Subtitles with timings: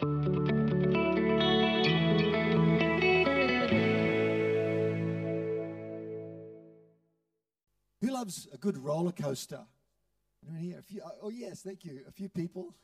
[0.00, 0.06] Who
[8.00, 9.60] loves a good roller coaster?
[10.46, 10.78] Anyone here?
[10.78, 12.00] A few, oh, oh, yes, thank you.
[12.08, 12.74] A few people.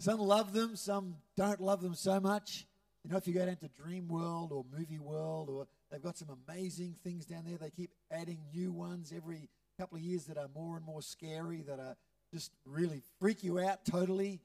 [0.00, 2.66] Some love them, some don't love them so much.
[3.04, 6.36] You know, if you go down to Dreamworld or Movie World, or they've got some
[6.48, 7.58] amazing things down there.
[7.58, 9.48] They keep adding new ones every
[9.78, 11.96] couple of years that are more and more scary, that are
[12.34, 14.40] just really freak you out totally,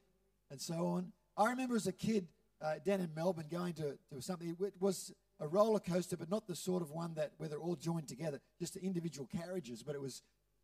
[0.51, 1.11] and so on.
[1.37, 2.27] I remember as a kid
[2.61, 4.55] uh, down in Melbourne going to, to something.
[4.59, 7.75] It was a roller coaster, but not the sort of one that where they're all
[7.75, 9.83] joined together, just individual carriages.
[9.83, 10.21] But it was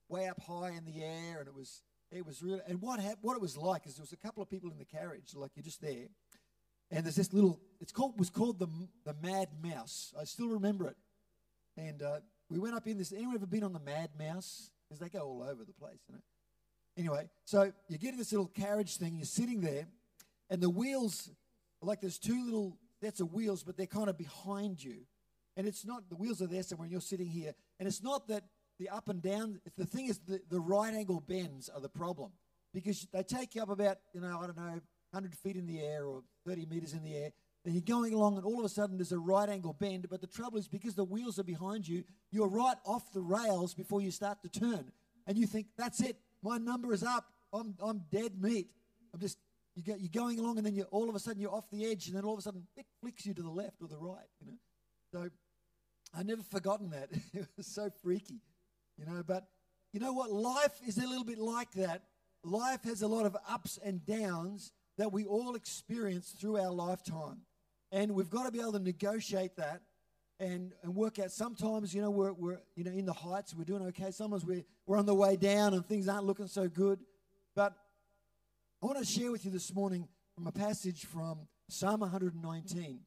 [0.07, 2.61] way up high in the air, and it was it was really.
[2.67, 4.77] And what hap- what it was like is there was a couple of people in
[4.77, 6.07] the carriage, like you're just there,
[6.89, 7.59] and there's this little.
[7.79, 8.67] It's called was called the
[9.05, 10.13] the Mad Mouse.
[10.19, 10.97] I still remember it,
[11.77, 13.11] and uh, we went up in this.
[13.11, 14.69] Anyone ever been on the Mad Mouse?
[14.87, 16.21] Because they go all over the place, you know.
[16.97, 19.15] Anyway, so you get in this little carriage thing.
[19.15, 19.87] You're sitting there,
[20.51, 21.31] and the wheels,
[21.81, 24.97] like there's two little sets of wheels, but they're kind of behind you.
[25.57, 27.53] And it's not the wheels are there somewhere, and you're sitting here.
[27.79, 28.43] And it's not that
[28.77, 29.59] the up and down.
[29.77, 32.31] The thing is, the, the right angle bends are the problem
[32.73, 34.79] because they take you up about you know I don't know
[35.11, 37.31] 100 feet in the air or 30 meters in the air.
[37.63, 40.07] Then you're going along, and all of a sudden there's a right angle bend.
[40.09, 43.73] But the trouble is, because the wheels are behind you, you're right off the rails
[43.73, 44.91] before you start to turn.
[45.27, 47.25] And you think, that's it, my number is up.
[47.53, 48.69] I'm, I'm dead meat.
[49.13, 49.37] I'm just,
[49.75, 51.85] you go, you're going along, and then you all of a sudden you're off the
[51.89, 53.97] edge, and then all of a sudden it flicks you to the left or the
[53.97, 54.27] right.
[54.39, 54.57] You know?
[55.11, 55.29] So
[56.17, 57.09] I've never forgotten that.
[57.33, 58.41] it was so freaky,
[58.97, 59.23] you know.
[59.25, 59.47] But
[59.93, 60.31] you know what?
[60.31, 62.03] Life is a little bit like that.
[62.43, 67.41] Life has a lot of ups and downs that we all experience through our lifetime.
[67.91, 69.81] And we've got to be able to negotiate that
[70.39, 71.31] and, and work out.
[71.31, 74.11] Sometimes, you know, we're, we're you know, in the heights, we're doing okay.
[74.11, 76.99] Sometimes we're, we're on the way down and things aren't looking so good.
[77.55, 77.73] But
[78.83, 83.01] I want to share with you this morning from a passage from Psalm 119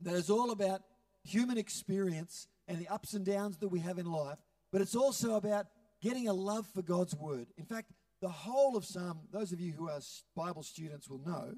[0.00, 0.80] that is all about
[1.22, 4.38] human experience and the ups and downs that we have in life,
[4.72, 5.66] but it's also about
[6.02, 7.46] getting a love for God's word.
[7.56, 10.00] In fact, the whole of Psalm, those of you who are
[10.34, 11.54] Bible students will know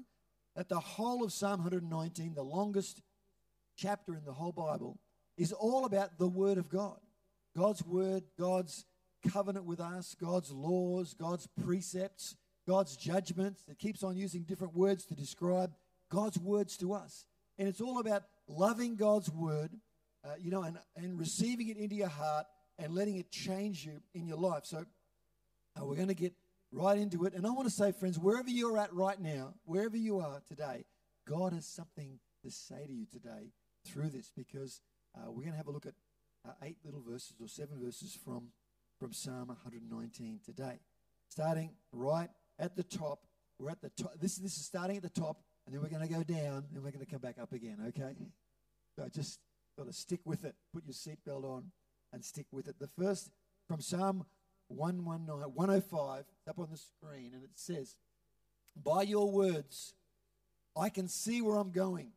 [0.55, 3.01] that the whole of Psalm 119, the longest
[3.75, 4.99] chapter in the whole Bible,
[5.35, 6.99] is all about the Word of God.
[7.57, 8.85] God's Word, God's
[9.27, 12.35] covenant with us, God's laws, God's precepts,
[12.67, 13.63] God's judgments.
[13.67, 15.73] It keeps on using different words to describe
[16.09, 17.25] God's words to us.
[17.57, 19.71] And it's all about loving God's Word,
[20.25, 22.45] uh, you know, and, and receiving it into your heart
[22.77, 24.65] and letting it change you in your life.
[24.65, 24.85] So
[25.79, 26.33] uh, we're going to get
[26.71, 27.33] right into it.
[27.33, 30.85] And I want to say, friends, wherever you're at right now, wherever you are today,
[31.27, 33.51] God has something to say to you today
[33.85, 34.81] through this because
[35.15, 35.93] uh, we're going to have a look at
[36.47, 38.47] uh, eight little verses or seven verses from,
[38.99, 40.79] from Psalm 119 today.
[41.29, 42.29] Starting right
[42.61, 43.25] at the top.
[43.59, 44.13] We're at the top.
[44.21, 46.83] This, this is starting at the top, and then we're going to go down, and
[46.83, 48.15] we're going to come back up again, okay?
[48.95, 49.39] So just
[49.77, 50.55] got to stick with it.
[50.73, 51.71] Put your seatbelt on
[52.13, 52.79] and stick with it.
[52.79, 53.31] The first
[53.67, 54.25] from Psalm
[54.69, 57.95] 119, 105, up on the screen, and it says,
[58.81, 59.95] By your words,
[60.77, 62.11] I can see where I'm going.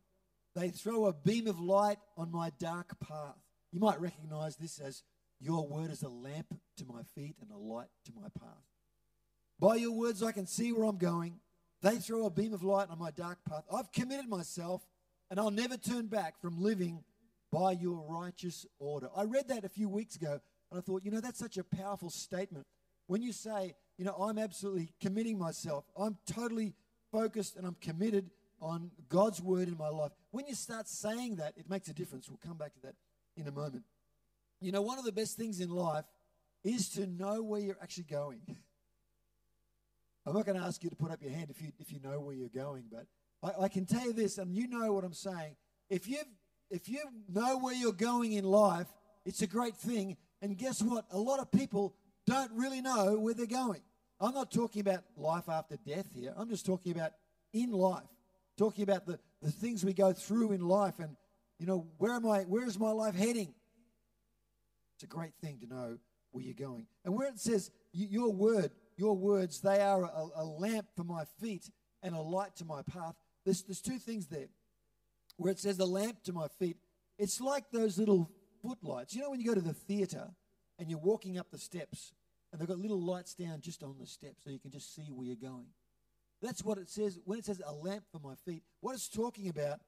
[0.55, 3.35] They throw a beam of light on my dark path.
[3.71, 5.03] You might recognize this as
[5.41, 8.74] Your word is a lamp to my feet and a light to my path.
[9.59, 11.39] By your words, I can see where I'm going.
[11.81, 13.63] They throw a beam of light on my dark path.
[13.71, 14.85] I've committed myself,
[15.29, 17.03] and I'll never turn back from living
[17.51, 19.09] by your righteous order.
[19.15, 21.63] I read that a few weeks ago and I thought, you know, that's such a
[21.63, 22.65] powerful statement.
[23.07, 26.73] When you say, you know, I'm absolutely committing myself, I'm totally
[27.11, 28.29] focused and I'm committed
[28.59, 30.11] on God's word in my life.
[30.31, 32.27] When you start saying that, it makes a difference.
[32.27, 32.95] We'll come back to that
[33.37, 33.83] in a moment.
[34.59, 36.05] You know, one of the best things in life
[36.63, 38.41] is to know where you're actually going.
[40.25, 41.99] I'm not going to ask you to put up your hand if you, if you
[42.03, 43.05] know where you're going, but
[43.43, 45.55] I, I can tell you this, and you know what I'm saying.
[45.89, 46.17] If you
[46.71, 46.99] if you
[47.31, 48.87] know where you're going in life,
[49.23, 50.17] it's a great thing.
[50.41, 51.05] And guess what?
[51.11, 53.81] A lot of people don't really know where they're going.
[54.19, 56.33] I'm not talking about life after death here.
[56.35, 57.11] I'm just talking about
[57.53, 58.03] in life,
[58.57, 61.15] talking about the, the things we go through in life and,
[61.59, 63.53] you know, where am I, where is my life heading?
[64.95, 65.97] It's a great thing to know
[66.31, 66.87] where you're going.
[67.03, 71.23] And where it says, your word, your words, they are a, a lamp for my
[71.41, 71.69] feet
[72.01, 73.15] and a light to my path.
[73.43, 74.47] There's, there's two things there.
[75.37, 76.77] Where it says, a lamp to my feet,
[77.17, 78.31] it's like those little
[78.61, 79.13] footlights.
[79.13, 80.29] You know, when you go to the theatre
[80.79, 82.13] and you're walking up the steps
[82.51, 85.07] and they've got little lights down just on the steps so you can just see
[85.09, 85.67] where you're going.
[86.41, 87.19] That's what it says.
[87.25, 89.79] When it says a lamp for my feet, what it's talking about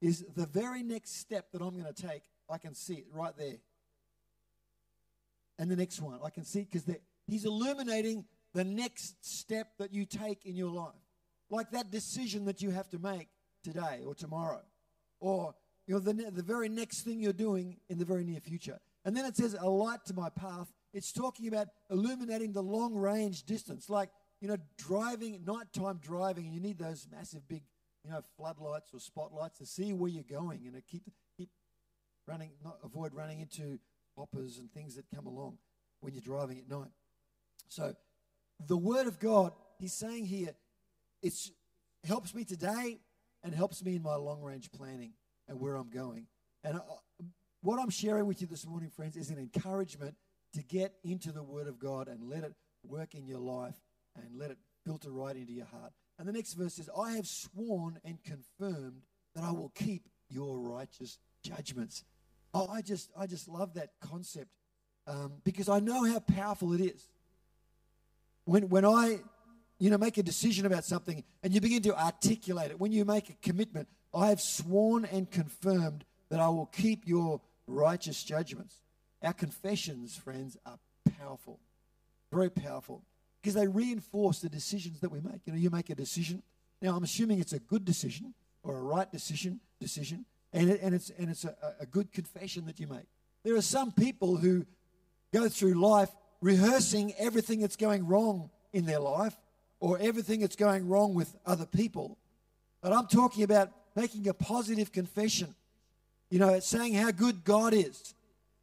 [0.00, 3.36] is the very next step that I'm going to take, I can see it right
[3.36, 3.56] there.
[5.58, 6.96] And the next one, I can see it because
[7.26, 8.24] he's illuminating
[8.56, 10.94] the next step that you take in your life.
[11.50, 13.28] like that decision that you have to make
[13.62, 14.62] today or tomorrow,
[15.20, 15.54] or
[15.86, 18.80] you know, the, the very next thing you're doing in the very near future.
[19.04, 20.72] And then it says, a light to my path.
[20.92, 24.08] It's talking about illuminating the long range distance, like,
[24.40, 27.62] you know, driving, nighttime driving, you need those massive big,
[28.02, 31.04] you know, floodlights or spotlights to see where you're going and to keep,
[31.36, 31.50] keep
[32.26, 33.78] running, not avoid running into
[34.16, 35.58] hoppers and things that come along
[36.00, 36.90] when you're driving at night.
[37.68, 37.94] So,
[38.64, 40.54] the Word of God, He's saying here,
[41.22, 41.34] it
[42.04, 42.98] helps me today
[43.42, 45.12] and helps me in my long range planning
[45.48, 46.26] and where I'm going.
[46.64, 46.80] And I,
[47.62, 50.14] what I'm sharing with you this morning, friends, is an encouragement
[50.54, 52.54] to get into the Word of God and let it
[52.84, 53.76] work in your life
[54.16, 55.92] and let it filter right into your heart.
[56.18, 59.02] And the next verse says, I have sworn and confirmed
[59.34, 62.04] that I will keep your righteous judgments.
[62.54, 64.48] Oh, I just, I just love that concept
[65.06, 67.08] um, because I know how powerful it is.
[68.46, 69.18] When, when I,
[69.78, 73.04] you know, make a decision about something and you begin to articulate it, when you
[73.04, 78.80] make a commitment, I have sworn and confirmed that I will keep your righteous judgments.
[79.22, 80.78] Our confessions, friends, are
[81.18, 81.58] powerful,
[82.32, 83.02] very powerful,
[83.42, 85.42] because they reinforce the decisions that we make.
[85.44, 86.42] You know, you make a decision.
[86.80, 88.32] Now, I'm assuming it's a good decision
[88.62, 92.66] or a right decision, decision, and, it, and it's and it's a, a good confession
[92.66, 93.06] that you make.
[93.42, 94.66] There are some people who
[95.32, 96.10] go through life
[96.46, 99.36] rehearsing everything that's going wrong in their life
[99.80, 102.16] or everything that's going wrong with other people.
[102.80, 105.56] But I'm talking about making a positive confession.
[106.30, 108.14] You know, saying how good God is,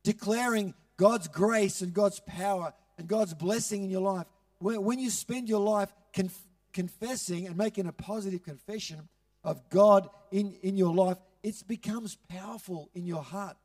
[0.02, 4.28] declaring God's grace and God's power and God's blessing in your life.
[4.60, 9.10] When you spend your life conf- confessing and making a positive confession
[9.44, 13.58] of God in, in your life, it becomes powerful in your heart.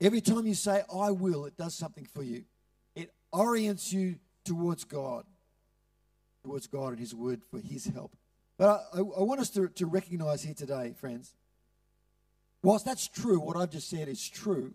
[0.00, 2.44] Every time you say, I will, it does something for you.
[3.34, 5.24] Orients you towards God,
[6.44, 8.12] towards God and His Word for His help.
[8.56, 11.34] But I, I want us to, to recognize here today, friends,
[12.62, 14.74] whilst that's true, what I've just said is true,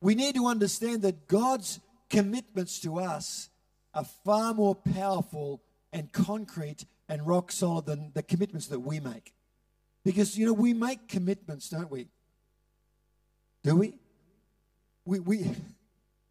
[0.00, 3.50] we need to understand that God's commitments to us
[3.94, 5.60] are far more powerful
[5.92, 9.34] and concrete and rock solid than the commitments that we make.
[10.04, 12.08] Because, you know, we make commitments, don't we?
[13.62, 13.98] Do we?
[15.04, 15.56] We, we,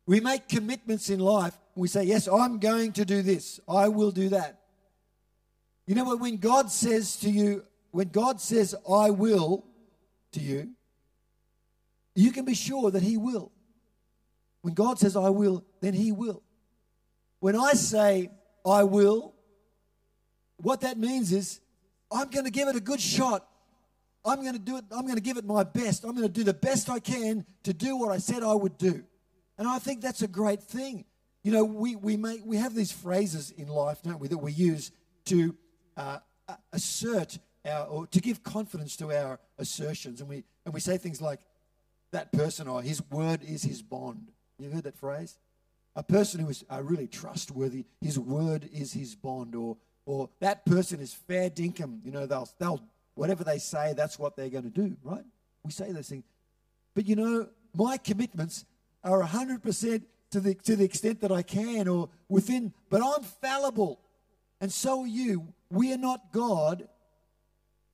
[0.10, 1.56] we make commitments in life.
[1.76, 3.60] We say, Yes, I'm going to do this.
[3.70, 4.60] I will do that.
[5.86, 6.20] You know what?
[6.20, 9.68] When God says to you, when God says, I will
[10.32, 10.72] to you,
[12.16, 13.52] you can be sure that He will.
[14.64, 16.42] When God says, I will, then He will.
[17.40, 18.32] When I say,
[18.66, 19.36] I will,
[20.58, 21.60] what that means is,
[22.12, 23.48] I'm going to give it a good shot.
[24.26, 24.86] I'm going to do it.
[24.92, 26.04] I'm going to give it my best.
[26.04, 28.80] I'm going to do the best I can to do what I said I would
[28.80, 29.04] do.
[29.60, 31.04] And I think that's a great thing.
[31.44, 34.54] You know, we, we, make, we have these phrases in life, don't we, that we
[34.54, 34.92] use
[35.26, 35.54] to
[35.98, 36.20] uh,
[36.72, 40.22] assert our, or to give confidence to our assertions.
[40.22, 41.42] And we, and we say things like,
[42.12, 44.32] that person or his word is his bond.
[44.58, 45.38] You heard that phrase?
[45.96, 49.56] A person who is uh, really trustworthy, his word is his bond.
[49.56, 49.76] Or,
[50.06, 52.00] or that person is fair dinkum.
[52.06, 52.82] You know, they'll, they'll,
[53.16, 55.24] whatever they say, that's what they're going to do, right?
[55.66, 56.24] We say those things.
[56.96, 58.66] But you know, my commitments
[59.04, 64.00] are 100% to the, to the extent that I can or within, but I'm fallible.
[64.62, 65.54] And so are you.
[65.70, 66.88] We are not God.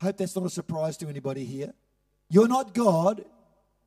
[0.01, 1.74] I Hope that's not a surprise to anybody here.
[2.29, 3.24] You're not God.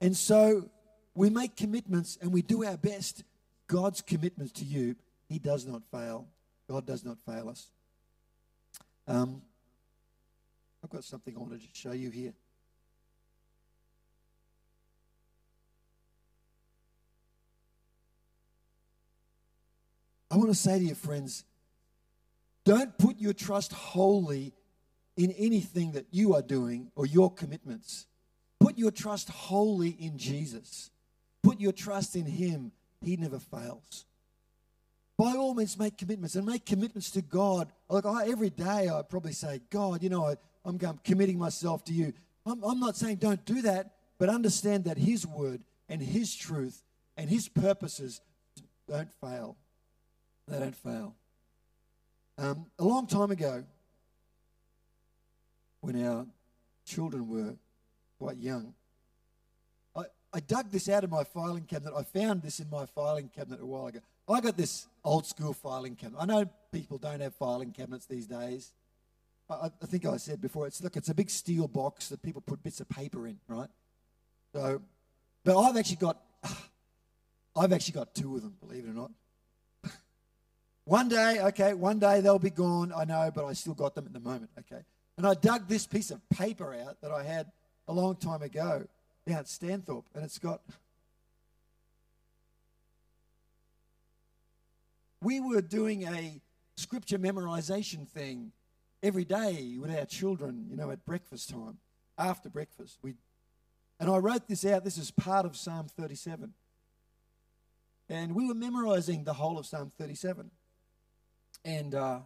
[0.00, 0.70] And so
[1.14, 3.24] we make commitments and we do our best.
[3.66, 4.96] God's commitments to you,
[5.28, 6.26] He does not fail.
[6.70, 7.70] God does not fail us.
[9.06, 9.42] Um,
[10.82, 12.32] I've got something I wanted to show you here.
[20.30, 21.44] I want to say to you, friends,
[22.64, 24.52] don't put your trust wholly
[25.16, 28.06] in anything that you are doing or your commitments.
[28.60, 30.90] Put your trust wholly in Jesus.
[31.42, 32.72] Put your trust in Him.
[33.00, 34.04] He never fails.
[35.16, 37.72] By all means, make commitments and make commitments to God.
[37.88, 41.92] Like I, every day, I probably say, God, you know, I, am committing myself to
[41.92, 42.12] you.
[42.46, 46.84] I'm, I'm not saying don't do that, but understand that His word and His truth
[47.16, 48.20] and His purposes
[48.88, 49.56] don't fail.
[50.48, 51.14] They don't fail.
[52.38, 53.64] Um, a long time ago,
[55.80, 56.26] when our
[56.86, 57.54] children were
[58.18, 58.72] quite young,
[59.94, 61.92] I, I dug this out of my filing cabinet.
[61.94, 64.00] I found this in my filing cabinet a while ago.
[64.28, 66.18] I got this old school filing cabinet.
[66.20, 68.72] I know people don't have filing cabinets these days.
[69.50, 72.40] I, I think I said before, it's look, it's a big steel box that people
[72.40, 73.68] put bits of paper in, right?
[74.54, 74.80] So,
[75.44, 76.18] but I've actually got,
[77.56, 79.10] I've actually got two of them, believe it or not.
[80.88, 84.06] One day, okay, one day they'll be gone, I know, but I still got them
[84.06, 84.80] at the moment, okay?
[85.18, 87.52] And I dug this piece of paper out that I had
[87.88, 88.86] a long time ago
[89.26, 90.62] down at Stanthorpe, and it's got.
[95.20, 96.40] We were doing a
[96.76, 98.52] scripture memorization thing
[99.02, 101.76] every day with our children, you know, at breakfast time,
[102.16, 102.96] after breakfast.
[103.02, 103.12] We,
[104.00, 104.84] and I wrote this out.
[104.84, 106.54] This is part of Psalm 37.
[108.08, 110.50] And we were memorizing the whole of Psalm 37.
[111.64, 112.20] And uh,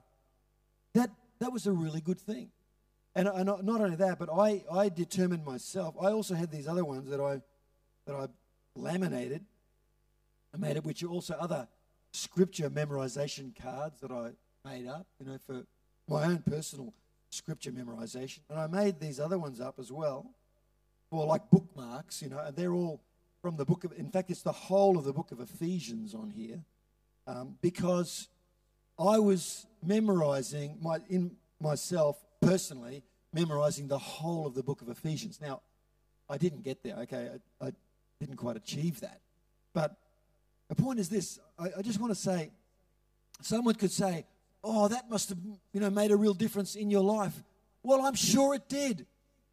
[0.95, 1.11] that,
[1.41, 2.51] that was a really good thing.
[3.15, 5.95] And, and not only that, but I, I determined myself.
[6.01, 7.41] I also had these other ones that I,
[8.07, 8.27] that I
[8.75, 9.45] laminated.
[10.55, 11.69] I made it, which are also other
[12.13, 14.31] scripture memorization cards that I
[14.69, 15.65] made up, you know, for
[16.09, 16.93] my own personal
[17.31, 18.41] scripture memorization.
[18.49, 20.31] And I made these other ones up as well
[21.11, 23.03] for like bookmarks, you know, and they're all
[23.43, 26.31] from the book of, in fact, it's the whole of the book of Ephesians on
[26.31, 26.61] here
[27.27, 28.29] um, because
[28.99, 35.41] I was memorizing my in myself personally memorizing the whole of the book of Ephesians.
[35.41, 35.63] Now,
[36.29, 36.97] I didn't get there.
[36.99, 37.31] Okay,
[37.61, 37.73] I, I
[38.21, 39.21] didn't quite achieve that,
[39.73, 39.97] but
[40.69, 42.51] the point is this: I, I just want to say,
[43.41, 44.27] someone could say,
[44.63, 45.39] "Oh, that must have
[45.73, 47.43] you know made a real difference in your life."
[47.83, 49.07] Well, I'm sure it did.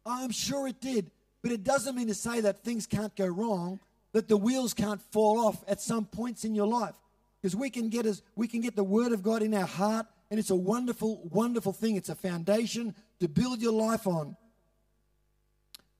[0.06, 1.10] I'm sure it did.
[1.42, 3.80] But it doesn't mean to say that things can't go wrong,
[4.12, 6.94] that the wheels can't fall off at some points in your life
[7.40, 10.06] because we can get us we can get the word of god in our heart
[10.30, 11.96] and it's a wonderful wonderful thing.
[11.96, 14.36] It's a foundation to build your life on.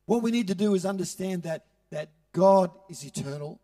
[0.07, 3.61] What we need to do is understand that that god is eternal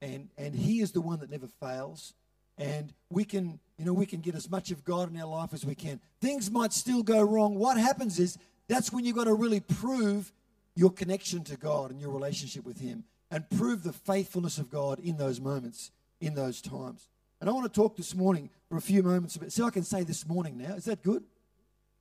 [0.00, 2.14] and and he is the one that never fails.
[2.58, 5.52] And we can you know we can get as much of god in our life
[5.52, 6.00] as we can.
[6.20, 7.54] Things might still go wrong.
[7.54, 10.32] What happens is that's when you've got to really prove
[10.74, 14.98] your connection to god and your relationship with him and prove the faithfulness of god
[15.00, 15.90] in those moments
[16.20, 17.08] in those times
[17.40, 19.52] and I want to talk this morning for a few moments about.
[19.52, 20.74] See, I can say this morning now.
[20.74, 21.24] Is that good?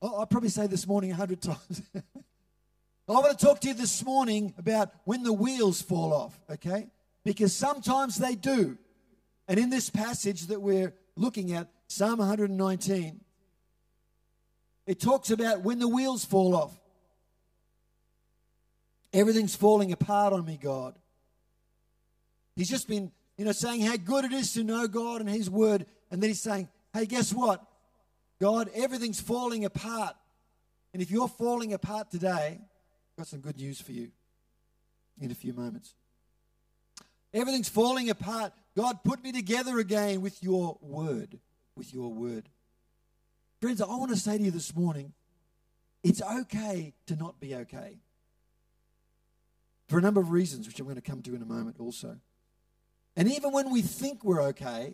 [0.01, 1.81] Oh, I'll probably say this morning a hundred times.
[3.07, 6.87] I want to talk to you this morning about when the wheels fall off, okay?
[7.23, 8.77] Because sometimes they do.
[9.47, 13.21] And in this passage that we're looking at, Psalm 119,
[14.87, 16.79] it talks about when the wheels fall off.
[19.13, 20.95] Everything's falling apart on me, God.
[22.55, 25.49] He's just been you know, saying how good it is to know God and His
[25.49, 25.85] Word.
[26.11, 27.63] And then He's saying, hey, guess what?
[28.39, 30.15] God, everything's falling apart.
[30.93, 34.11] And if you're falling apart today, I've got some good news for you
[35.19, 35.93] in a few moments.
[37.33, 38.53] Everything's falling apart.
[38.77, 41.39] God, put me together again with your word.
[41.75, 42.47] With your word.
[43.59, 45.13] Friends, I want to say to you this morning
[46.03, 47.97] it's okay to not be okay.
[49.89, 52.17] For a number of reasons, which I'm going to come to in a moment also.
[53.15, 54.93] And even when we think we're okay,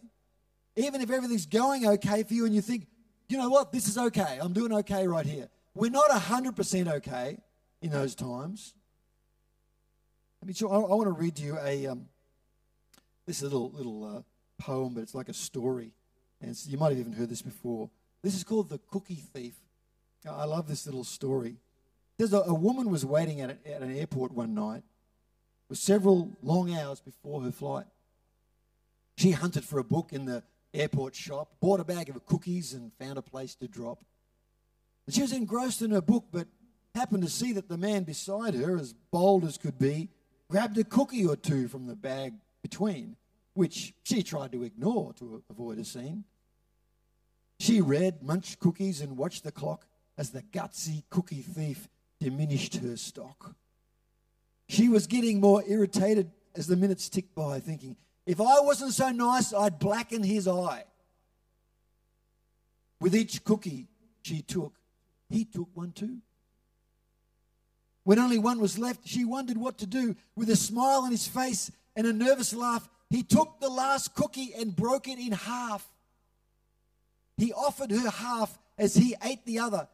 [0.75, 2.87] even if everything's going okay for you and you think,
[3.27, 5.49] you know what, this is okay, I'm doing okay right here.
[5.73, 7.37] We're not 100% okay
[7.81, 8.73] in those times.
[10.41, 12.07] I mean, sure, I, I want to read to you a um,
[13.25, 14.21] this little little uh,
[14.61, 15.91] poem, but it's like a story,
[16.41, 17.89] and you might have even heard this before.
[18.23, 19.53] This is called the Cookie Thief.
[20.29, 21.57] I love this little story.
[22.17, 24.83] There's a, a woman was waiting at, a, at an airport one night,
[25.69, 27.85] with several long hours before her flight.
[29.21, 30.41] She hunted for a book in the
[30.73, 34.03] airport shop, bought a bag of cookies, and found a place to drop.
[35.05, 36.47] And she was engrossed in her book, but
[36.95, 40.09] happened to see that the man beside her, as bold as could be,
[40.49, 43.15] grabbed a cookie or two from the bag between,
[43.53, 46.23] which she tried to ignore to avoid a scene.
[47.59, 49.85] She read, munched cookies, and watched the clock
[50.17, 51.87] as the gutsy cookie thief
[52.19, 53.53] diminished her stock.
[54.67, 59.09] She was getting more irritated as the minutes ticked by, thinking, if I wasn't so
[59.09, 60.85] nice, I'd blacken his eye.
[62.99, 63.87] With each cookie
[64.21, 64.73] she took,
[65.29, 66.17] he took one too.
[68.03, 70.15] When only one was left, she wondered what to do.
[70.35, 74.53] With a smile on his face and a nervous laugh, he took the last cookie
[74.57, 75.85] and broke it in half.
[77.37, 79.87] He offered her half as he ate the other,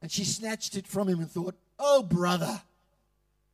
[0.00, 2.60] and she snatched it from him and thought, Oh, brother,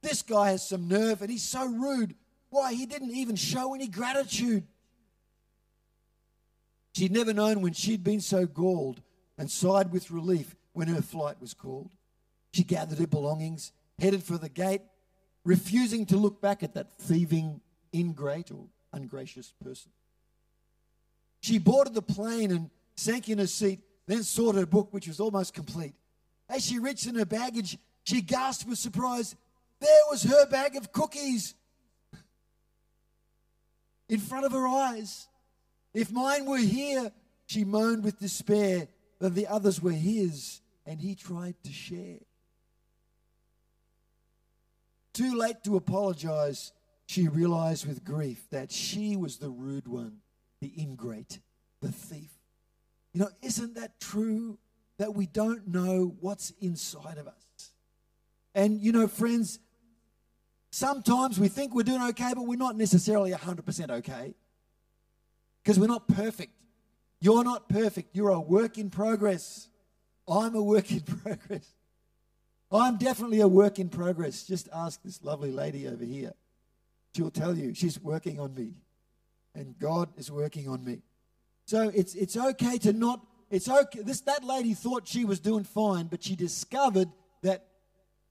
[0.02, 2.14] this guy has some nerve and he's so rude.
[2.50, 4.64] Why, he didn't even show any gratitude.
[6.94, 9.02] She'd never known when she'd been so galled
[9.36, 11.90] and sighed with relief when her flight was called.
[12.54, 14.82] She gathered her belongings, headed for the gate,
[15.44, 17.60] refusing to look back at that thieving,
[17.94, 19.92] ingrate, or ungracious person.
[21.40, 25.20] She boarded the plane and sank in her seat, then sought her book, which was
[25.20, 25.94] almost complete.
[26.48, 29.36] As she reached in her baggage, she gasped with surprise.
[29.80, 31.54] There was her bag of cookies
[34.08, 35.28] in front of her eyes.
[35.94, 37.12] If mine were here,
[37.46, 42.20] she moaned with despair that the others were his and he tried to share.
[45.12, 46.72] Too late to apologize,
[47.06, 50.18] she realized with grief that she was the rude one,
[50.60, 51.38] the ingrate,
[51.80, 52.30] the thief.
[53.14, 54.58] You know, isn't that true
[54.98, 57.72] that we don't know what's inside of us?
[58.54, 59.58] And, you know, friends,
[60.76, 64.34] sometimes we think we're doing okay, but we're not necessarily 100% okay
[65.62, 66.52] because we're not perfect.
[67.20, 68.14] You're not perfect.
[68.14, 69.68] You're a work in progress.
[70.28, 71.72] I'm a work in progress.
[72.70, 74.44] I'm definitely a work in progress.
[74.44, 76.34] Just ask this lovely lady over here.
[77.16, 78.74] She'll tell you she's working on me.
[79.54, 81.00] And God is working on me.
[81.64, 84.02] So it's it's okay to not it's okay.
[84.02, 87.08] This that lady thought she was doing fine, but she discovered
[87.42, 87.64] that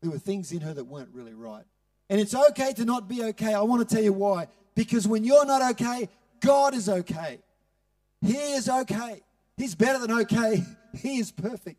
[0.01, 1.65] there were things in her that weren't really right.
[2.09, 3.53] And it's okay to not be okay.
[3.53, 4.47] I want to tell you why.
[4.75, 6.09] Because when you're not okay,
[6.39, 7.39] God is okay.
[8.21, 9.21] He is okay.
[9.57, 10.63] He's better than okay.
[10.95, 11.77] He is perfect.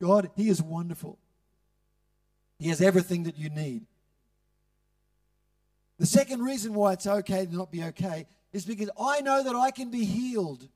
[0.00, 1.16] God, He is wonderful.
[2.58, 3.86] He has everything that you need.
[6.00, 9.54] The second reason why it's okay to not be okay is because I know that
[9.54, 10.68] I can be healed,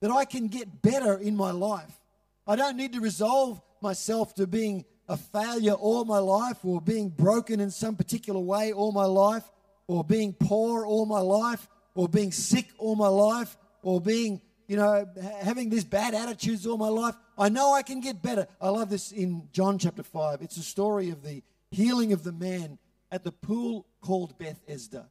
[0.00, 2.00] that I can get better in my life.
[2.46, 7.08] I don't need to resolve myself to being a failure all my life or being
[7.08, 9.42] broken in some particular way all my life
[9.88, 14.76] or being poor all my life or being sick all my life or being, you
[14.76, 15.04] know,
[15.42, 17.16] having these bad attitudes all my life.
[17.36, 18.46] I know I can get better.
[18.60, 20.42] I love this in John chapter 5.
[20.42, 22.78] It's a story of the healing of the man
[23.10, 25.08] at the pool called Beth Bethesda.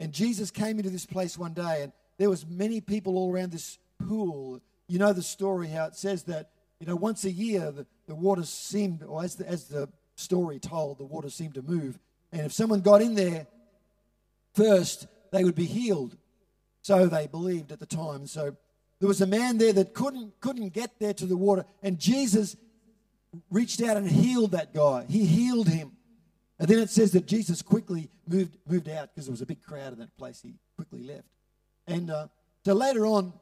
[0.00, 3.52] And Jesus came into this place one day and there was many people all around
[3.52, 4.62] this pool.
[4.86, 6.48] You know the story how it says that,
[6.80, 10.58] you know, once a year the, the water seemed, or as the, as the story
[10.58, 11.98] told, the water seemed to move.
[12.32, 13.46] And if someone got in there
[14.54, 16.16] first, they would be healed.
[16.82, 18.26] So they believed at the time.
[18.26, 18.56] So
[18.98, 22.56] there was a man there that couldn't couldn't get there to the water, and Jesus
[23.50, 25.04] reached out and healed that guy.
[25.08, 25.92] He healed him.
[26.58, 29.62] And then it says that Jesus quickly moved moved out because there was a big
[29.62, 30.40] crowd in that place.
[30.42, 31.28] He quickly left.
[31.86, 32.28] And uh,
[32.64, 33.34] so later on,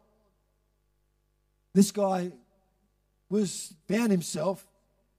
[1.73, 2.33] this guy
[3.29, 4.67] was found himself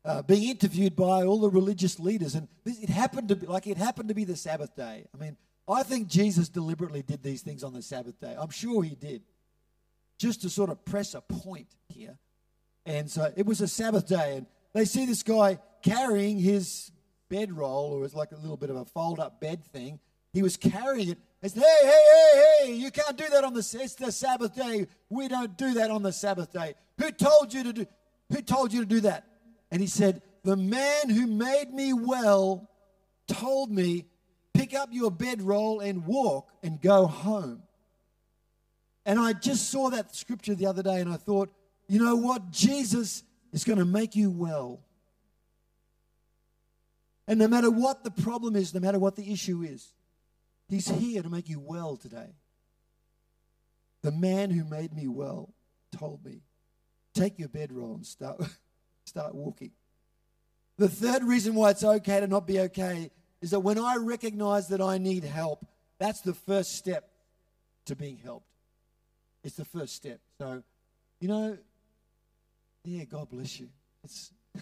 [0.06, 3.78] uh, being interviewed by all the religious leaders, and it happened to be like it
[3.78, 5.06] happened to be the Sabbath day.
[5.14, 5.36] I mean,
[5.68, 8.36] I think Jesus deliberately did these things on the Sabbath day.
[8.40, 9.22] I'm sure he did,
[10.18, 12.18] just to sort of press a point here.
[12.86, 16.92] And so it was a Sabbath day, and they see this guy carrying his
[17.30, 20.00] bedroll, or it's like a little bit of a fold up bed thing.
[20.32, 21.18] He was carrying it.
[21.44, 24.88] Said, Hey, hey, hey, hey, you can't do that on the, it's the Sabbath day.
[25.10, 26.76] We don't do that on the Sabbath day.
[26.98, 27.86] Who told you to do,
[28.30, 29.26] who told you to do that?
[29.72, 32.70] And he said, The man who made me well
[33.28, 34.06] told me
[34.54, 37.64] pick up your bedroll and walk and go home.
[39.06, 41.50] And I just saw that scripture the other day and I thought,
[41.88, 42.52] you know what?
[42.52, 44.82] Jesus is going to make you well.
[47.28, 49.94] And no matter what the problem is, no matter what the issue is,
[50.68, 52.36] He's here to make you well today.
[54.02, 55.54] The man who made me well
[55.98, 56.42] told me,
[57.18, 58.42] take your bedroll and start,
[59.06, 59.72] start walking.
[60.78, 63.10] The third reason why it's okay to not be okay
[63.42, 65.66] is that when I recognize that I need help,
[66.00, 67.10] that's the first step
[67.86, 68.48] to being helped.
[69.44, 70.20] It's the first step.
[70.40, 70.64] So,
[71.20, 71.58] you know,
[72.84, 73.70] yeah, God bless you.
[74.04, 74.32] It's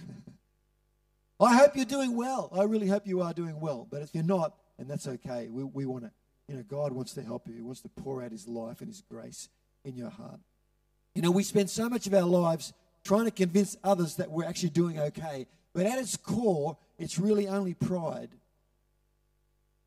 [1.40, 2.50] I hope you're doing well.
[2.58, 3.88] I really hope you are doing well.
[3.90, 6.12] But if you're not, and that's okay, we, we want to,
[6.48, 7.56] you know, God wants to help you.
[7.56, 9.50] He wants to pour out His life and His grace
[9.84, 10.40] in your heart.
[11.16, 12.74] You know, we spend so much of our lives
[13.04, 15.48] trying to convince others that we're actually doing okay.
[15.74, 18.30] But at its core, it's really only pride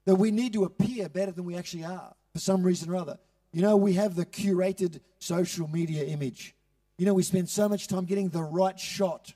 [0.06, 3.18] that we need to appear better than we actually are for some reason or other.
[3.52, 6.54] You know, we have the curated social media image.
[6.96, 9.32] You know, we spend so much time getting the right shot.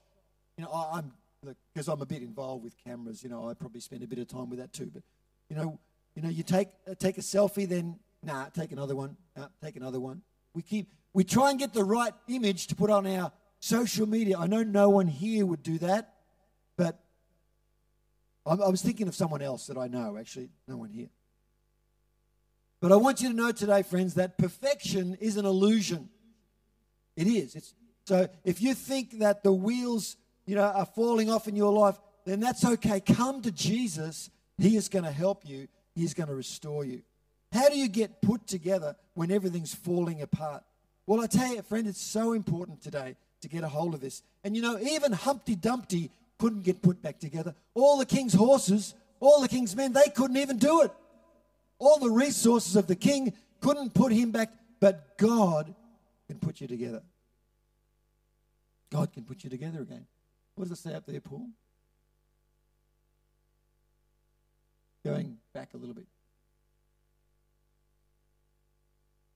[0.57, 1.13] You know, I'm
[1.75, 3.23] because I'm a bit involved with cameras.
[3.23, 4.91] You know, I probably spend a bit of time with that too.
[4.93, 5.03] But
[5.49, 5.79] you know,
[6.15, 9.17] you know, you take uh, take a selfie, then nah, take another one.
[9.37, 10.23] Nah, take another one.
[10.55, 14.39] We keep we try and get the right image to put on our social media.
[14.39, 16.15] I know no one here would do that,
[16.77, 16.99] but
[18.47, 21.11] I, I was thinking of someone else that I know, actually, no one here.
[22.81, 26.09] But I want you to know today, friends, that perfection is an illusion.
[27.17, 27.55] It is.
[27.55, 31.73] It's, so if you think that the wheels, you know, are falling off in your
[31.73, 33.01] life, then that's okay.
[33.01, 34.31] Come to Jesus.
[34.59, 35.69] He is going to help you.
[35.95, 37.03] He's going to restore you.
[37.53, 40.65] How do you get put together when everything's falling apart?
[41.07, 44.23] Well, I tell you, friend, it's so important today to get a hold of this.
[44.45, 47.55] And you know, even Humpty Dumpty couldn't get put back together.
[47.75, 50.93] All the king's horses, all the king's men, they couldn't even do it.
[51.79, 54.53] All the resources of the king couldn't put him back.
[54.81, 55.75] But God
[56.27, 57.03] can put you together.
[58.91, 60.07] God can put you together again.
[60.55, 61.47] What does it say up there, Paul?
[65.05, 66.07] Going back a little bit.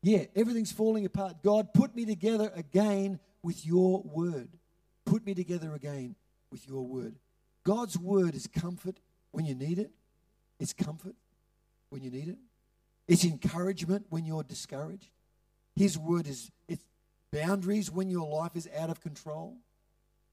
[0.06, 1.42] Yeah, everything's falling apart.
[1.42, 4.50] God, put me together again with your word.
[5.04, 6.14] Put me together again
[6.52, 7.16] with your word.
[7.64, 9.00] God's word is comfort
[9.32, 9.90] when you need it.
[10.60, 11.16] It's comfort
[11.90, 12.38] when you need it.
[13.08, 15.08] It's encouragement when you're discouraged.
[15.74, 16.86] His word is it's
[17.32, 19.56] boundaries when your life is out of control.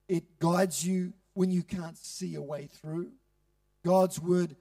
[0.08, 3.10] It guides you when you can't see a way through.
[3.84, 4.54] God's word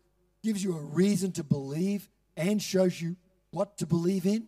[0.44, 3.16] gives you a reason to believe and shows you
[3.52, 4.48] what to believe in.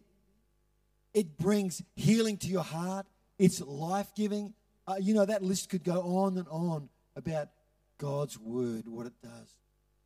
[1.15, 3.07] It brings healing to your heart.
[3.39, 4.53] It's life giving.
[4.85, 7.47] Uh, you know, that list could go on and on about
[7.97, 9.55] God's word, what it does.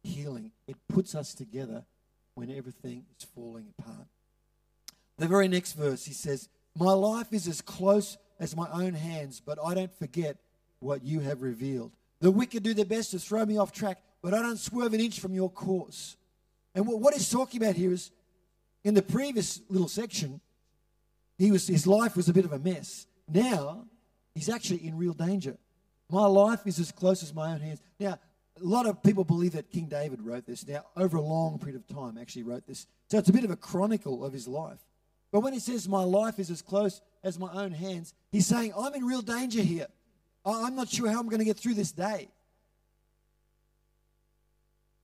[0.04, 0.52] Healing.
[0.67, 1.84] It puts us together
[2.36, 4.08] when everything is falling apart.
[5.17, 9.41] The very next verse, he says, My life is as close as my own hands,
[9.43, 10.38] but I don't forget
[10.80, 11.91] what you have revealed.
[12.22, 15.00] The wicked do their best to throw me off track, but I don't swerve an
[15.00, 16.17] inch from your course.
[16.76, 18.12] And what he's talking about here is
[18.84, 20.39] in the previous little section,
[21.39, 23.08] he was, his life was a bit of a mess.
[23.28, 23.86] Now,
[24.36, 25.58] he's actually in real danger.
[26.12, 27.82] My life is as close as my own hands.
[27.97, 28.19] Now,
[28.62, 30.67] a lot of people believe that King David wrote this.
[30.67, 32.88] Now, over a long period of time, actually wrote this.
[33.08, 34.80] So it's a bit of a chronicle of his life.
[35.32, 38.73] But when he says, My life is as close as my own hands, he's saying,
[38.78, 39.88] I'm in real danger here.
[40.45, 42.30] I'm not sure how I'm going to get through this day.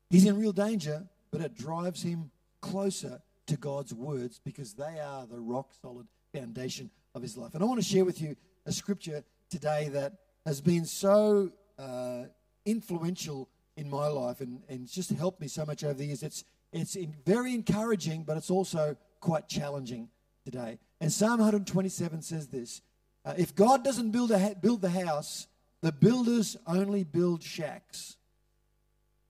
[0.10, 5.26] He's in real danger, but it drives him closer to God's words because they are
[5.26, 7.54] the rock solid foundation of his life.
[7.54, 10.14] And I want to share with you a scripture today that
[10.46, 12.24] has been so uh,
[12.66, 16.24] influential in my life and, and just helped me so much over the years.
[16.24, 16.44] It's,
[16.74, 20.10] it's very encouraging, but it's also quite challenging
[20.44, 20.78] today.
[21.00, 22.82] And Psalm 127 says this
[23.24, 25.48] uh, If God doesn't build, a ha- build the house,
[25.82, 28.18] the builders only build shacks.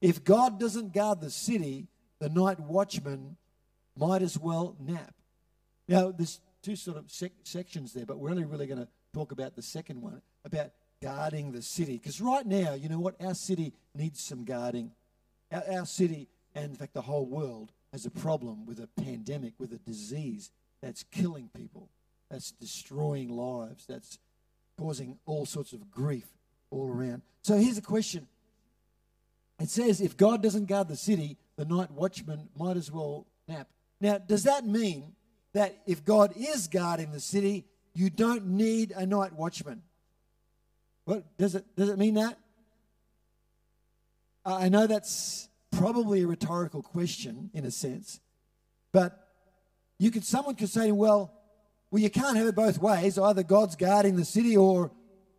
[0.02, 1.88] If God doesn't guard the city,
[2.20, 3.38] the night watchman
[3.98, 5.14] might as well nap.
[5.88, 9.32] Now, there's two sort of sec- sections there, but we're only really going to talk
[9.32, 11.98] about the second one about guarding the city.
[11.98, 13.16] Because right now, you know what?
[13.22, 14.92] Our city needs some guarding.
[15.52, 19.54] Our, our city, and in fact, the whole world, has a problem with a pandemic,
[19.60, 20.52] with a disease
[20.82, 21.88] that's killing people,
[22.32, 24.18] that's destroying lives, that's
[24.78, 26.28] causing all sorts of grief
[26.72, 27.22] all around.
[27.44, 28.28] So here's a question.
[29.60, 33.68] It says, if God doesn't guard the city, the night watchman might as well nap.
[34.02, 35.14] Now, does that mean
[35.56, 37.64] that if God is guarding the city,
[37.94, 39.82] you don't need a night watchman.
[41.06, 42.38] What does it does it mean that?
[44.46, 48.20] I know that's probably a rhetorical question in a sense,
[48.92, 49.30] but
[49.98, 51.32] you could someone could say, well,
[51.90, 53.18] well, you can't have it both ways.
[53.18, 54.92] Either God's guarding the city or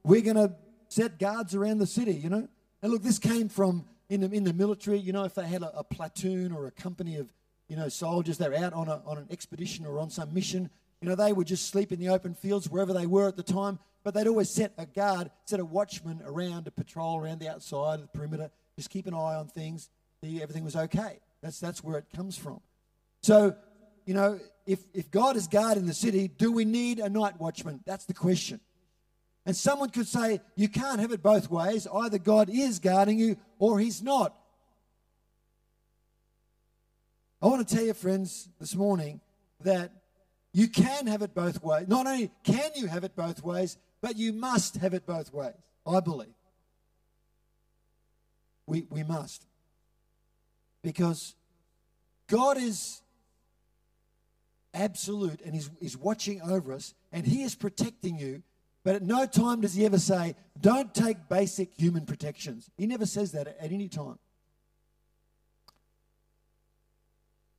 [0.03, 0.55] we're going to
[0.89, 2.49] set guards around the city, you know?
[2.81, 5.63] And look, this came from in the, in the military, you know, if they had
[5.63, 7.31] a, a platoon or a company of
[7.69, 10.71] you know, soldiers, they're out on, a, on an expedition or on some mission.
[11.01, 13.43] You know, they would just sleep in the open fields wherever they were at the
[13.43, 17.49] time, but they'd always set a guard, set a watchman around to patrol around the
[17.49, 19.91] outside of the perimeter, just keep an eye on things,
[20.23, 21.19] see everything was okay.
[21.43, 22.61] That's, that's where it comes from.
[23.23, 23.57] So,
[24.05, 27.81] you know, if, if God is guarding the city, do we need a night watchman?
[27.85, 28.61] That's the question.
[29.45, 31.87] And someone could say, you can't have it both ways.
[31.93, 34.37] Either God is guarding you or he's not.
[37.47, 39.21] I want to tell you, friends, this morning
[39.61, 39.93] that
[40.53, 41.87] you can have it both ways.
[41.87, 45.55] Not only can you have it both ways, but you must have it both ways,
[45.87, 46.35] I believe.
[48.67, 49.47] We, we must.
[50.83, 51.37] Because
[52.27, 53.01] God is
[54.75, 58.43] absolute and he's, he's watching over us and He is protecting you.
[58.83, 62.69] But at no time does He ever say, don't take basic human protections.
[62.77, 64.19] He never says that at any time.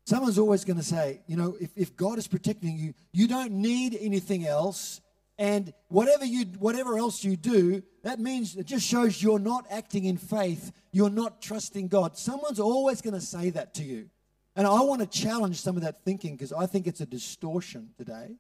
[0.08, 3.52] Someone's always going to say, you know, if, if God is protecting you, you don't
[3.52, 5.02] need anything else.
[5.38, 10.06] And whatever you whatever else you do, that means it just shows you're not acting
[10.06, 10.72] in faith.
[10.94, 12.16] You're not trusting God.
[12.16, 14.10] Someone's always going to say that to you.
[14.56, 17.90] And I want to challenge some of that thinking because I think it's a distortion
[17.98, 18.38] today.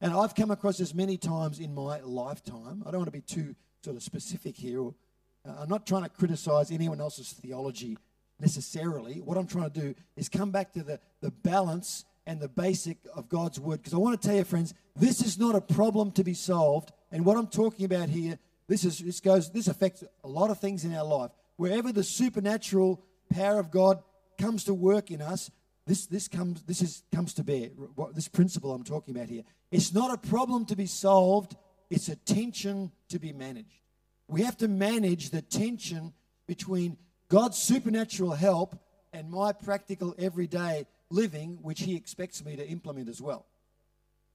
[0.00, 2.82] And I've come across this many times in my lifetime.
[2.86, 4.80] I don't want to be too sort of specific here.
[4.80, 4.94] Or,
[5.46, 7.98] uh, I'm not trying to criticize anyone else's theology
[8.42, 9.20] necessarily.
[9.20, 12.98] What I'm trying to do is come back to the, the balance and the basic
[13.14, 13.78] of God's word.
[13.78, 16.92] Because I want to tell you, friends, this is not a problem to be solved.
[17.10, 20.58] And what I'm talking about here, this is this goes, this affects a lot of
[20.58, 21.30] things in our life.
[21.56, 24.02] Wherever the supernatural power of God
[24.38, 25.50] comes to work in us,
[25.86, 29.42] this, this, comes, this is, comes to bear, what, this principle I'm talking about here.
[29.70, 31.56] It's not a problem to be solved,
[31.90, 33.80] it's a tension to be managed.
[34.28, 36.12] We have to manage the tension
[36.46, 36.96] between
[37.32, 38.78] God's supernatural help
[39.14, 43.46] and my practical everyday living, which He expects me to implement as well.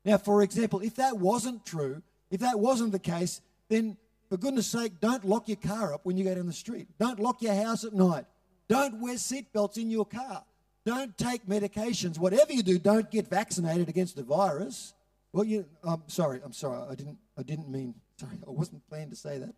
[0.03, 3.97] Now, for example, if that wasn't true, if that wasn't the case, then
[4.29, 6.87] for goodness sake, don't lock your car up when you go down the street.
[6.97, 8.25] Don't lock your house at night.
[8.67, 10.43] Don't wear seatbelts in your car.
[10.83, 12.17] Don't take medications.
[12.17, 14.95] Whatever you do, don't get vaccinated against the virus.
[15.33, 16.41] Well, you, I'm sorry.
[16.43, 16.83] I'm sorry.
[16.89, 17.19] I didn't.
[17.37, 17.93] I didn't mean.
[18.19, 18.39] Sorry.
[18.47, 19.53] I wasn't planning to say that.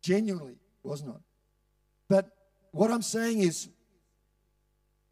[0.00, 1.20] Genuinely, was not.
[2.08, 2.30] But
[2.72, 3.68] what I'm saying is,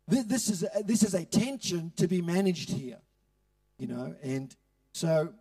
[0.08, 2.98] this is a, this is a tension to be managed here,
[3.78, 4.14] you know.
[4.22, 4.54] And
[4.92, 5.32] so,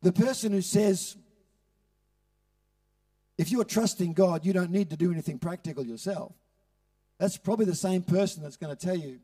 [0.00, 1.16] the person who says,
[3.38, 6.32] if you're trusting God, you don't need to do anything practical yourself.
[7.18, 9.20] That's probably the same person that's going to tell you,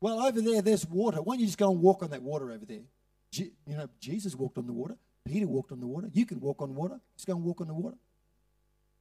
[0.00, 1.22] well, over there, there's water.
[1.22, 2.82] Why don't you just go and walk on that water over there?
[3.32, 4.96] you know, Jesus walked on the water.
[5.24, 6.08] Peter walked on the water.
[6.12, 7.00] You can walk on water.
[7.16, 7.96] Just go and walk on the water.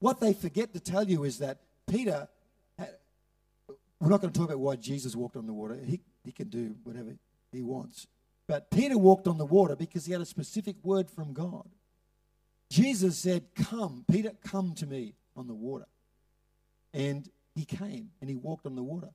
[0.03, 2.27] What they forget to tell you is that Peter,
[2.77, 2.89] had,
[4.01, 5.79] we're not going to talk about why Jesus walked on the water.
[5.81, 7.15] He, he can do whatever
[7.53, 8.05] he wants.
[8.45, 11.69] But Peter walked on the water because he had a specific word from God.
[12.69, 15.85] Jesus said, Come, Peter, come to me on the water.
[16.93, 19.11] And he came and he walked on the water.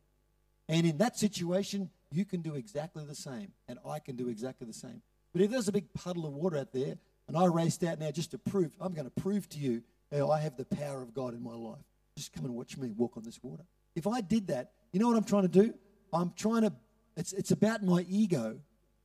[0.70, 4.66] And in that situation, you can do exactly the same, and I can do exactly
[4.66, 5.02] the same.
[5.34, 6.96] But if there's a big puddle of water out there,
[7.26, 10.40] and I raced out now just to prove, I'm going to prove to you I
[10.40, 11.84] have the power of God in my life.
[12.16, 13.64] Just come and watch me walk on this water.
[13.94, 15.74] If I did that, you know what I'm trying to do?
[16.12, 16.72] I'm trying to,
[17.16, 18.58] it's, it's about my ego.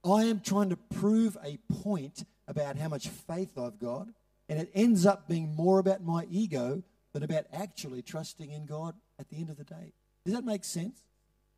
[0.06, 4.08] I am trying to prove a point about how much faith I've got,
[4.50, 8.96] and it ends up being more about my ego than about actually trusting in God
[9.20, 9.94] at the end of the day.
[10.26, 11.04] Does that make sense?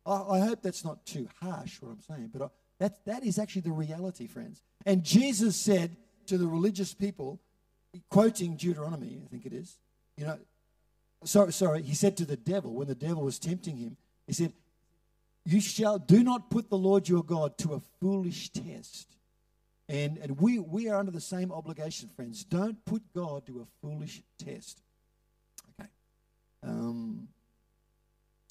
[0.04, 3.38] I, I hope that's not too harsh, what I'm saying, but I, that, that is
[3.38, 4.60] actually the reality, friends.
[4.84, 7.40] And Jesus said to the religious people,
[8.08, 9.78] quoting Deuteronomy, I think it is.
[10.16, 10.38] You know,
[11.24, 14.52] sorry, sorry, he said to the devil when the devil was tempting him, he said,
[15.44, 19.16] You shall do not put the Lord your God to a foolish test.
[19.88, 22.42] And, and we, we are under the same obligation, friends.
[22.42, 24.82] Don't put God to a foolish test.
[25.78, 25.88] Okay.
[26.64, 27.28] Um,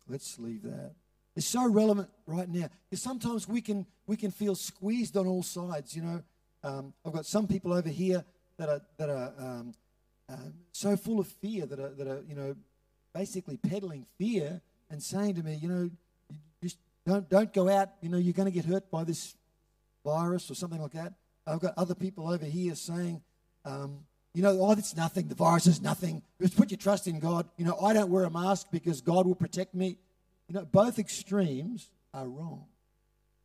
[0.08, 0.94] let's leave that.
[1.36, 5.44] It's so relevant right now because sometimes we can we can feel squeezed on all
[5.44, 5.94] sides.
[5.94, 6.24] You know,
[6.64, 8.24] um, I've got some people over here
[8.58, 9.74] that are that are um,
[10.30, 10.36] uh,
[10.72, 12.56] so full of fear that are that are you know
[13.14, 15.90] basically peddling fear and saying to me, you know,
[16.62, 17.90] just don't don't go out.
[18.02, 19.36] You know, you're going to get hurt by this
[20.04, 21.14] virus or something like that.
[21.48, 23.22] I've got other people over here saying,
[23.66, 24.00] um,
[24.34, 25.28] you know, oh, it's nothing.
[25.28, 26.22] The virus is nothing.
[26.42, 27.48] Just put your trust in God.
[27.58, 29.98] You know, I don't wear a mask because God will protect me.
[30.48, 32.66] You know, both extremes are wrong,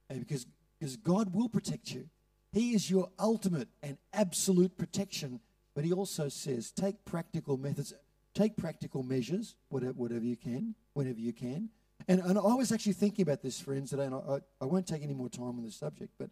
[0.08, 0.46] because
[0.78, 2.08] because God will protect you.
[2.52, 5.40] He is your ultimate and absolute protection.
[5.74, 7.94] But he also says, take practical methods,
[8.34, 11.70] take practical measures, whatever, you can, whenever you can.
[12.08, 15.02] And, and I was actually thinking about this, friends, today, and I, I won't take
[15.02, 16.30] any more time on this subject, but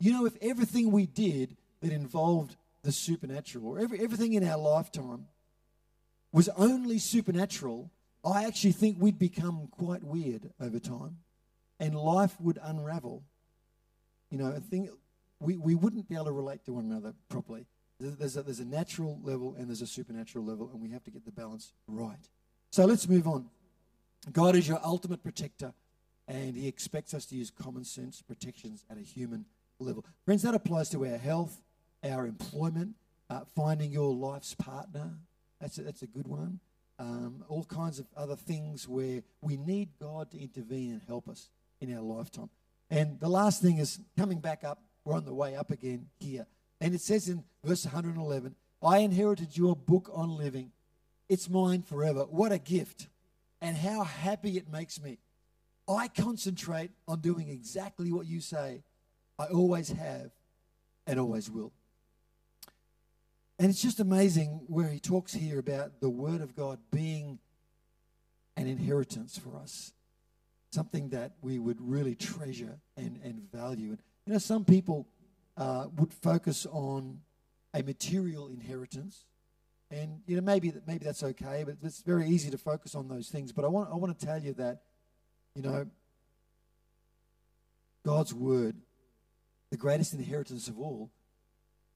[0.00, 4.56] you know, if everything we did that involved the supernatural, or every, everything in our
[4.56, 5.26] lifetime
[6.32, 7.90] was only supernatural,
[8.24, 11.18] I actually think we'd become quite weird over time
[11.80, 13.22] and life would unravel.
[14.30, 14.90] You know, I think
[15.40, 17.66] we, we wouldn't be able to relate to one another properly.
[18.00, 21.10] There's a, there's a natural level and there's a supernatural level, and we have to
[21.10, 22.28] get the balance right.
[22.70, 23.46] So let's move on.
[24.32, 25.72] God is your ultimate protector,
[26.26, 29.46] and He expects us to use common sense protections at a human
[29.78, 30.04] level.
[30.24, 31.60] Friends, that applies to our health,
[32.04, 32.94] our employment,
[33.30, 35.14] uh, finding your life's partner.
[35.60, 36.60] That's a, that's a good one.
[37.00, 41.48] Um, all kinds of other things where we need God to intervene and help us
[41.80, 42.50] in our lifetime.
[42.90, 46.46] And the last thing is coming back up we're on the way up again here.
[46.80, 50.70] And it says in verse 111, I inherited your book on living.
[51.28, 52.24] It's mine forever.
[52.24, 53.08] What a gift.
[53.60, 55.18] And how happy it makes me.
[55.88, 58.82] I concentrate on doing exactly what you say.
[59.38, 60.30] I always have
[61.06, 61.72] and always will.
[63.58, 67.38] And it's just amazing where he talks here about the Word of God being
[68.56, 69.94] an inheritance for us,
[70.70, 73.90] something that we would really treasure and, and value.
[73.90, 75.08] And you know, some people
[75.56, 77.18] uh, would focus on
[77.72, 79.24] a material inheritance,
[79.90, 83.08] and you know maybe that maybe that's okay, but it's very easy to focus on
[83.08, 83.52] those things.
[83.52, 84.82] But I want I want to tell you that
[85.54, 85.86] you know
[88.04, 88.76] God's word,
[89.70, 91.08] the greatest inheritance of all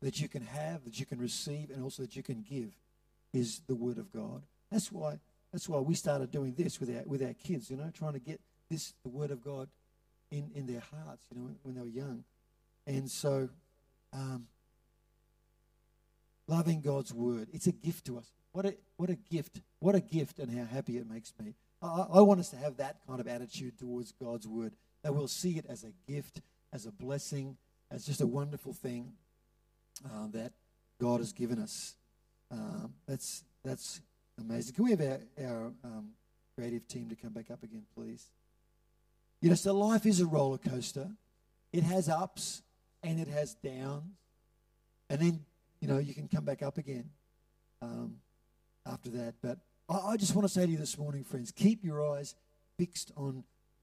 [0.01, 2.73] that you can have, that you can receive, and also that you can give,
[3.35, 4.41] is the word of God.
[4.71, 5.19] That's why
[5.53, 7.71] That's why we started doing this with our with our kids.
[7.71, 8.41] You know, trying to get
[8.71, 9.69] this the Word of God
[10.33, 11.25] in in their hearts.
[11.31, 12.25] You know, when they were young,
[12.87, 13.49] and so.
[14.13, 14.49] Um,
[16.49, 17.49] loving God's word.
[17.53, 18.31] It's a gift to us.
[18.53, 19.61] What a, what a gift.
[19.79, 21.55] What a gift, and how happy it makes me.
[21.81, 25.29] I, I want us to have that kind of attitude towards God's word, that we'll
[25.29, 26.43] see it as a gift,
[26.73, 27.57] as a blessing,
[27.91, 29.13] as just a wonderful thing
[30.05, 30.53] uh, that
[31.01, 31.95] God has given us.
[32.51, 34.01] Um, that's, that's
[34.39, 34.75] amazing.
[34.75, 36.11] Can we have our, our um,
[36.55, 38.27] creative team to come back up again, please?
[39.43, 41.11] You know, so life is a roller coaster.
[41.73, 42.63] It has ups
[43.03, 44.05] and it has downs.
[45.11, 45.45] And then
[45.83, 47.11] you know, you can come back up again
[47.83, 48.19] um,
[48.87, 49.35] after that.
[49.43, 52.37] But I, I just want to say to you this morning, friends, keep your eyes
[52.79, 53.43] fixed on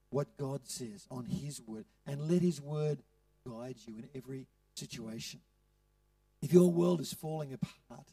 [0.10, 3.04] what God says, on His word, and let His word
[3.46, 5.42] guide you in every situation.
[6.42, 8.08] If your world is falling apart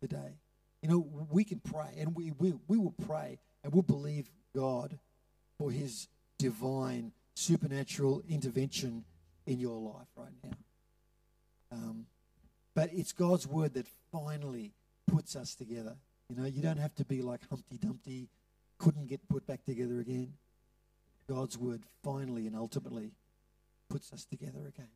[0.00, 0.38] today,
[0.80, 4.96] you know, we can pray, and we, we, we will pray, and we'll believe God
[5.58, 6.06] for His
[6.38, 9.04] divine, supernatural intervention
[9.46, 10.56] in your life right now.
[11.72, 12.06] Um,
[12.74, 14.72] but it's God's word that finally
[15.06, 15.96] puts us together.
[16.28, 18.28] You know, you don't have to be like Humpty Dumpty,
[18.78, 20.34] couldn't get put back together again.
[21.28, 23.12] God's word finally and ultimately
[23.88, 24.88] puts us together again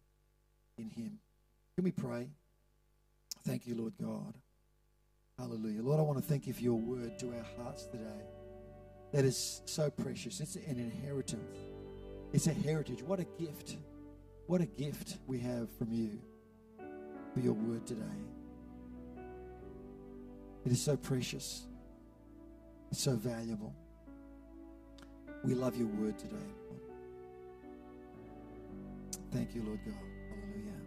[0.79, 1.19] in Him.
[1.75, 2.29] Can we pray?
[3.47, 4.35] Thank you, Lord God.
[5.39, 5.83] Hallelujah.
[5.83, 8.40] Lord, I want to thank you for your word to our hearts today.
[9.13, 10.41] That is so precious.
[10.41, 11.59] It's an inheritance,
[12.33, 13.03] it's a heritage.
[13.03, 13.77] What a gift.
[14.47, 16.19] What a gift we have from you
[17.33, 18.03] for your word today.
[20.67, 21.67] It is so precious.
[22.91, 23.73] It's so valuable.
[25.45, 26.37] We love your word today.
[29.33, 29.95] Thank you, Lord God.
[30.29, 30.81] Hallelujah.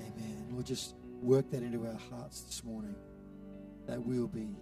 [0.00, 0.46] Amen.
[0.52, 2.94] Lord, just work that into our hearts this morning
[3.86, 4.54] that we'll be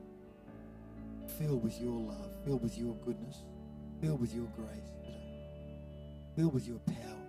[1.30, 3.42] filled with your love, filled with your goodness,
[4.00, 5.38] filled with your grace today,
[6.36, 7.22] filled with your power,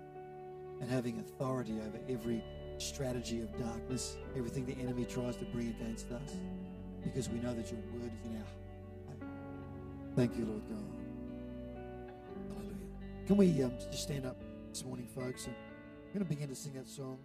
[0.82, 2.44] and having authority over every
[2.78, 6.36] strategy of darkness, everything the enemy tries to bring against us,
[7.04, 9.32] because we know that your word is in our heart.
[10.16, 10.84] Thank you, Lord God.
[12.50, 13.26] Hallelujah.
[13.26, 14.38] Can we um, just stand up
[14.70, 15.46] this morning, folks?
[15.46, 15.56] And
[16.06, 17.20] we're going to begin to sing that song.